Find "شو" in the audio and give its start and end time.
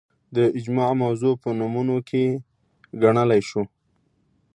3.49-3.63